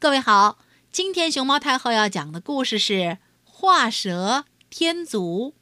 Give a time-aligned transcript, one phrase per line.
[0.00, 0.60] 各位好，
[0.92, 2.92] 今天熊猫太后要讲的故事是
[3.42, 5.54] 《画蛇添足》。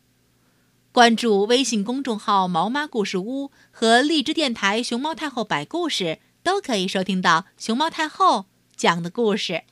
[0.92, 8.44] 关注微信公众号“毛妈故事屋”和荔枝电台“熊猫太后摆故事”，都可以收听到熊猫太后
[8.76, 9.64] 讲的故事。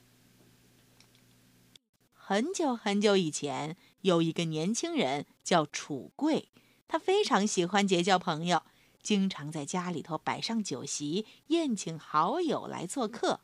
[2.14, 6.48] 很久很久以前，有一个年轻人叫楚贵，
[6.88, 8.62] 他非常喜欢结交朋友，
[9.02, 13.40] 经常在家里头摆上酒席，宴请好友来做客。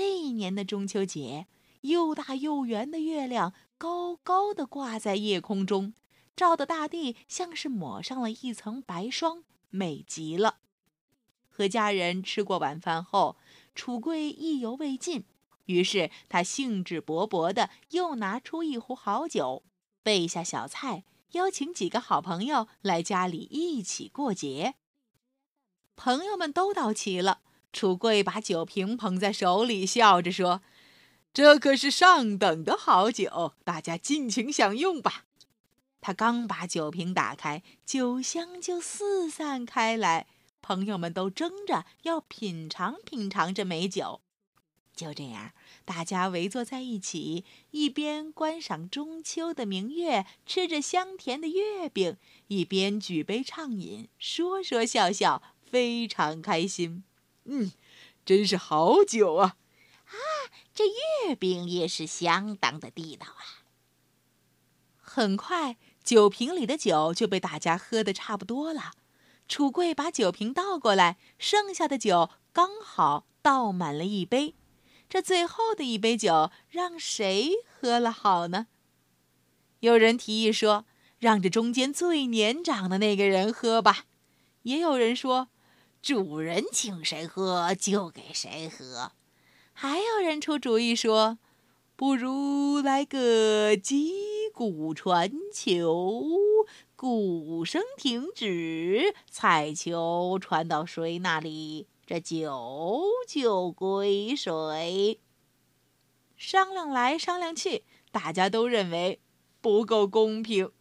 [0.00, 1.46] 这一年的中秋节，
[1.82, 5.92] 又大又圆的月亮高高的挂在夜空中，
[6.34, 10.60] 照得大地像是抹上了一层白霜，美极了。
[11.50, 13.36] 和家人吃过晚饭后，
[13.74, 15.26] 楚贵意犹未尽，
[15.66, 19.64] 于是他兴致勃勃的又拿出一壶好酒，
[20.02, 24.76] 备下小菜，邀请几个好朋友来家里一起过节。
[25.94, 27.42] 朋友们都到齐了。
[27.72, 30.62] 楚贵把酒瓶捧在手里，笑着说
[31.32, 35.26] ：“这可是上等的好酒，大家尽情享用吧。”
[36.02, 40.26] 他刚把酒瓶打开，酒香就四散开来，
[40.62, 44.22] 朋友们都争着要品尝品尝这美酒。
[44.96, 45.52] 就这样，
[45.84, 52.16] 大家围坐在一起，一边观赏中秋的明月，吃着香甜的月饼，
[52.48, 57.04] 一边举杯畅饮，说说笑笑，非常开心。
[57.52, 57.72] 嗯，
[58.24, 59.56] 真是好酒啊！
[60.04, 60.14] 啊，
[60.72, 63.66] 这月饼也是相当的地道啊。
[65.00, 68.92] 很快，酒瓶里的酒就被大家喝得差不多了。
[69.48, 74.54] 楚贵把酒瓶倒过来，剩下的酒刚好倒满了一杯。
[75.08, 78.68] 这最后的一杯酒，让谁喝了好呢？
[79.80, 80.84] 有人提议说
[81.18, 84.04] ：“让这中间最年长的那个人喝吧。”
[84.62, 85.48] 也有人说。
[86.02, 89.12] 主人请谁喝就给谁喝，
[89.72, 91.38] 还有人出主意说，
[91.94, 94.14] 不如来个击
[94.52, 96.24] 鼓传球，
[96.96, 105.20] 鼓声停止，彩球传到谁那里，这酒就归谁。
[106.36, 109.20] 商量来商量去，大家都认为
[109.60, 110.72] 不够公平。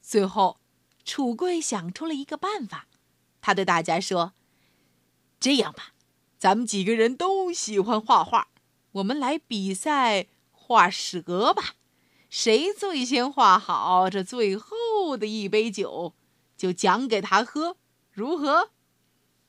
[0.00, 0.58] 最后，
[1.04, 2.86] 楚贵想出了一个办法。
[3.40, 4.32] 他对大家说
[5.40, 5.94] ：“这样吧，
[6.38, 8.48] 咱们几个人都喜欢画画，
[8.92, 11.76] 我们来比赛画蛇吧。
[12.28, 16.14] 谁最先画好，这最后的一杯酒
[16.56, 17.76] 就奖给他喝，
[18.12, 18.70] 如何？”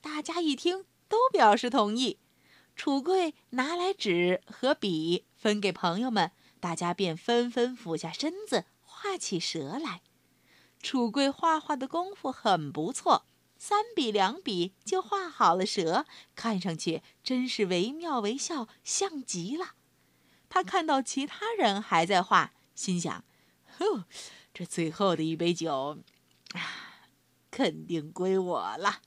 [0.01, 2.17] 大家一听，都表示同意。
[2.75, 10.01] 楚贵拿来纸和笔，分给朋友们，大家便纷纷俯下身子画起蛇来。
[10.81, 13.25] 楚贵画画的功夫很不错。
[13.63, 19.73] 三笔两笔就画好了蛇，看上去真是惟妙惟肖，像极了。
[20.49, 23.23] 他看到其他人还在画，心想
[23.77, 24.05] ：“哦，
[24.51, 25.99] 这最后的一杯酒，
[27.51, 29.01] 肯定归我了。”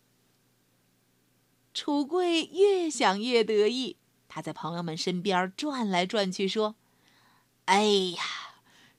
[1.74, 3.96] 楚贵越想越得意，
[4.28, 6.76] 他在朋友们身边转来转去，说
[7.66, 8.22] ：“哎呀，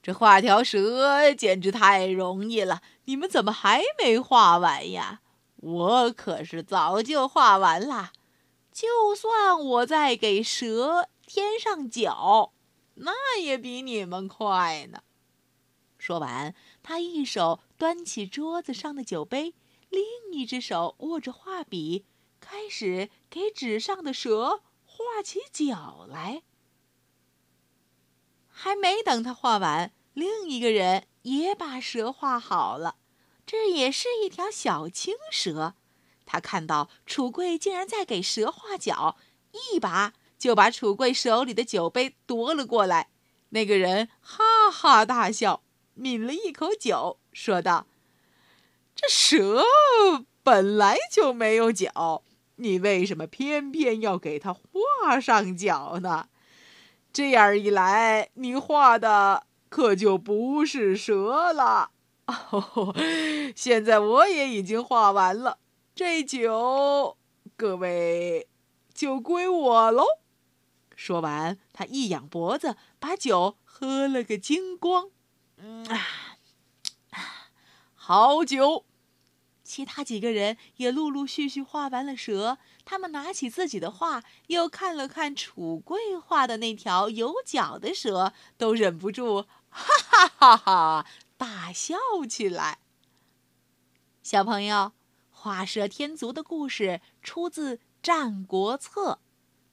[0.04, 5.22] 这画条蛇简直太容易了，你们怎么还没画完呀？”
[5.66, 8.12] 我可是早就画完了，
[8.72, 12.53] 就算我再给蛇添上脚，
[12.96, 15.02] 那也比你们快呢。
[15.98, 16.53] 说完，
[16.84, 19.56] 他一手端起桌子上的酒杯，
[19.90, 22.06] 另一只手握着画笔，
[22.40, 26.44] 开始给纸上的蛇画起脚来。
[28.47, 32.97] 还没等他画完，另一个人也把蛇画好了。
[33.46, 35.76] 这也是一条小青蛇，
[36.26, 39.18] 他看到楚贵竟然在给蛇画脚，
[39.52, 43.10] 一把就把楚贵手里的酒杯夺了过来。
[43.50, 45.62] 那个人哈哈大笑，
[45.94, 47.86] 抿了一口酒，说道
[48.96, 49.64] ：“这蛇
[50.42, 52.24] 本来就没有脚，
[52.56, 56.30] 你为什么偏偏要给它画上脚呢？
[57.14, 61.91] 这样一来，你画的可就不是蛇了。”
[62.26, 62.96] 哦，
[63.56, 65.60] 现在我也已经画完了，
[65.94, 67.18] 这酒
[67.56, 68.48] 各位
[68.94, 70.06] 就归我喽。
[70.96, 75.10] 说完，他一仰脖子，把酒喝了个精光。
[75.58, 77.50] 嗯啊，
[77.94, 78.86] 好酒！
[79.64, 91.06] 其他几个人也陆陆续续画完了蛇，他们拿起自己的画，又看了看楚贵画的那条有脚的蛇，都忍不住哈哈哈哈。
[91.66, 91.96] 大笑
[92.29, 92.78] 起来。
[94.22, 94.91] 小朋友，
[95.32, 99.14] 画蛇添足的故事出自《战国策》，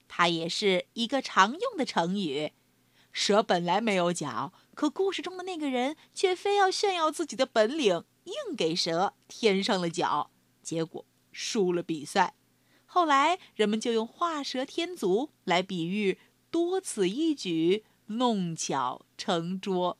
[0.08, 2.52] 它也是一个常用的成语。
[3.12, 10.30] 蛇本来没有脚，可故事中的那个人却非要炫耀自己的本领，硬给蛇添上了脚，
[10.62, 12.32] 结果输了比赛。
[12.86, 16.18] 后来人们就用画蛇添足来比喻
[16.50, 19.98] 多此一举，弄巧成拙。